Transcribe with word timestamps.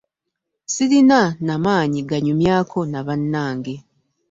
Ssirina 0.65 1.21
na 1.45 1.55
maanyi 1.63 1.99
ganyumyako 2.09 2.79
na 2.91 2.99
bannange. 3.07 3.75